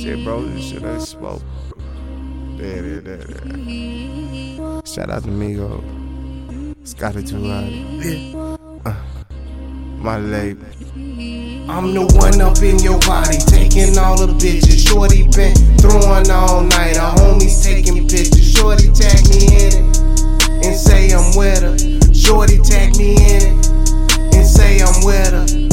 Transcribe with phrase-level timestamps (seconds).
[0.00, 0.42] shit, bro.
[0.42, 1.42] This shit ain't smoke.
[4.86, 5.84] Shout out to Migo.
[6.86, 8.58] Scotty Loud.
[8.86, 8.94] Uh,
[9.98, 10.66] my label.
[11.70, 14.88] I'm the one up in your body, taking all the bitches.
[14.88, 16.96] Shorty been throwing all night.
[16.96, 18.52] Our homies taking pictures.
[18.52, 20.00] Shorty tag me in it
[20.64, 22.14] and say I'm with her.
[22.14, 23.68] Shorty tag me in it
[24.34, 25.69] and say I'm with her.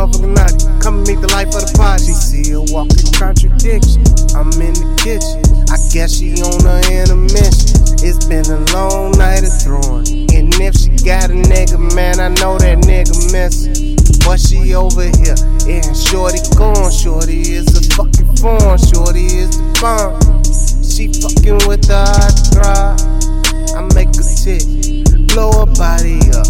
[0.00, 0.80] Motherfucking naughty.
[0.80, 2.08] Come and meet the life of the party.
[2.08, 4.00] She see a walking contradiction.
[4.32, 5.44] I'm in the kitchen.
[5.68, 7.76] I guess she on her intermission.
[8.00, 10.08] It's been a long night of throwing.
[10.32, 14.00] And if she got a nigga, man, I know that nigga missing.
[14.24, 15.36] But she over here,
[15.68, 16.88] and Shorty gone.
[16.88, 18.80] Shorty is a fucking phone.
[18.80, 20.16] Shorty is the bomb.
[20.80, 22.96] She fucking with the hot.
[23.76, 24.64] I make a tick,
[25.28, 26.49] blow her body up.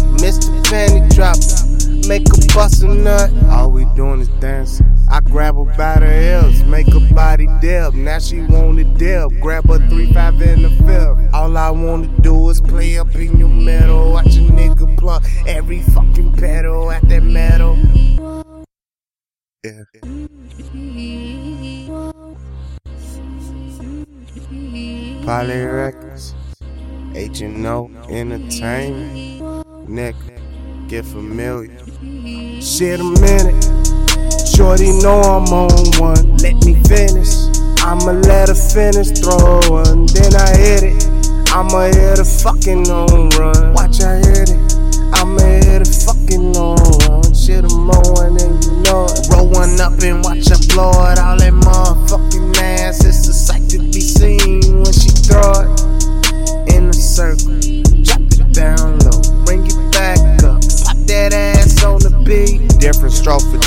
[5.41, 7.95] Grab her by the heels, make her body dip.
[7.95, 9.31] Now she wanna dip.
[9.39, 11.33] Grab her 3-5 in the fifth.
[11.33, 14.11] All I wanna do is play up in your metal.
[14.11, 17.75] Watch a nigga plug every fucking pedal at that metal.
[19.63, 19.81] Yeah.
[25.25, 26.35] Poly Records.
[27.15, 29.65] H&O Entertainment.
[29.89, 31.79] Nigga, get familiar.
[32.61, 33.80] Shit a minute.
[34.61, 36.37] Shorty know I'm on one.
[36.37, 37.33] Let me finish.
[37.81, 40.05] I'ma let her finish throwing.
[40.13, 41.01] Then I hit it.
[41.49, 43.73] I'ma hit a fucking on run.
[43.73, 44.75] Watch I hit it.
[45.17, 46.60] I'ma hit a fucking on run.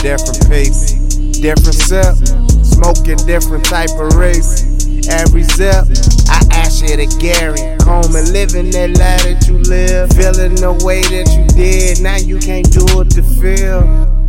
[0.04, 1.32] Different people.
[1.40, 2.14] Different sip.
[2.62, 4.62] Smoking different type of race.
[5.08, 5.88] Every zip,
[6.28, 7.58] I ask you to Gary.
[7.88, 10.10] Home and living that life that you live.
[10.12, 12.02] Feeling the way that you did.
[12.02, 14.23] Now you can't do it to feel.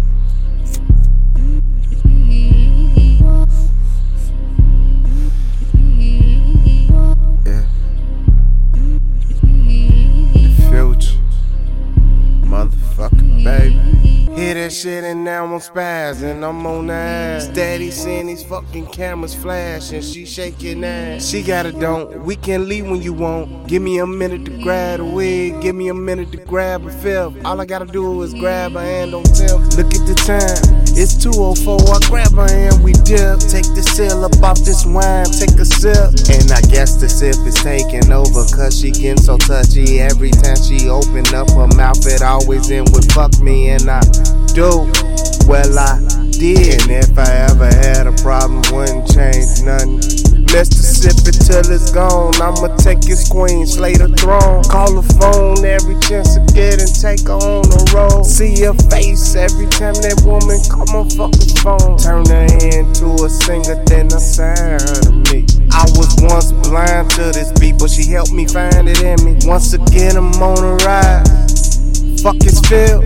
[14.66, 16.44] That shit and now I'm spazzing.
[16.44, 17.46] I'm on ass.
[17.46, 20.02] Steady seeing these fucking cameras flashing.
[20.02, 21.30] She shaking ass.
[21.30, 22.24] She got it don't.
[22.26, 23.68] We can leave when you want.
[23.68, 25.62] Give me a minute to grab a wig.
[25.62, 27.46] Give me a minute to grab a fifth.
[27.46, 29.52] All I gotta do is grab her hand on tip.
[29.78, 30.76] Look at the time.
[30.98, 31.78] It's 204.
[31.94, 33.38] I grab her hand, we dip.
[33.46, 35.26] Take the seal up off this wine.
[35.26, 36.10] Take a sip.
[36.34, 40.58] And I guess the sip is taking over Cause she getting so touchy Every time
[40.58, 44.02] she open up her mouth It always end with fuck me And I
[44.56, 44.90] do
[45.48, 46.00] Well I
[46.32, 50.16] did And if I ever had a problem Wouldn't change nothing
[50.56, 52.34] it till it's gone.
[52.42, 54.64] I'ma take his queen, slay the throne.
[54.66, 58.26] Call the phone every chance I get and take her on the road.
[58.26, 61.98] See her face every time that woman call my fucking phone.
[62.00, 65.46] Turn her into a singer, then assign her to me.
[65.72, 69.38] I was once blind to this beat, but she helped me find it in me.
[69.46, 72.22] Once again, I'm on a rise.
[72.22, 73.05] Fuck his feels.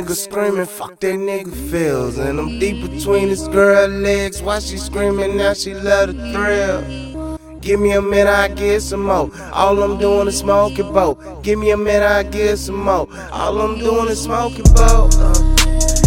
[0.00, 2.18] Nigga screaming, fuck that nigga feels.
[2.18, 4.42] And I'm deep between this girl legs.
[4.42, 5.52] Why she screaming now?
[5.52, 7.38] She love the thrill.
[7.60, 9.30] Give me a minute, I get some more.
[9.52, 11.42] All I'm doing is smoking boat.
[11.42, 13.08] Give me a minute, I get some more.
[13.32, 15.14] All I'm doing is smoking boat.
[15.16, 15.34] Uh,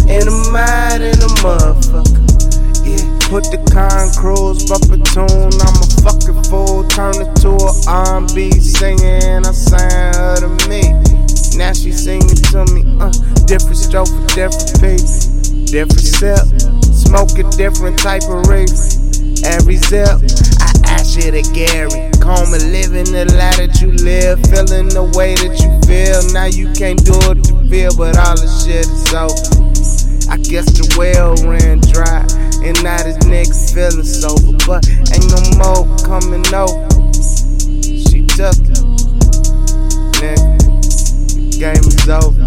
[0.08, 2.24] and I'm mad in a motherfucker.
[2.84, 4.10] Yeah, put the con
[4.66, 5.54] bump a tune.
[5.62, 6.82] I'm a fucking fool.
[6.88, 9.46] Turn it to a R&B singing.
[9.46, 11.14] I sang her to me.
[11.56, 12.82] Now she singing to me,
[13.54, 15.06] different stroke for different people,
[15.70, 16.42] different sip,
[16.90, 18.66] smoke a different type of reef.
[19.46, 20.18] Every zip,
[20.58, 22.10] I ask you to Gary.
[22.18, 26.18] Comb and living the life that you live, feeling the way that you feel.
[26.34, 29.38] Now you can't do it to feel, but all the shit is over.
[30.26, 32.26] I guess the well ran dry,
[32.66, 34.82] and now this nigga feeling sober, but
[35.14, 36.90] ain't no more coming over.
[38.02, 38.82] She took it,
[40.18, 40.64] nigga
[41.54, 42.43] game is over.